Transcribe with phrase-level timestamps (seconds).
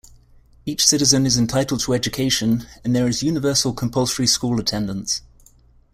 [0.65, 5.21] Each citizen is entitled to education and there is universal compulsory school attendance.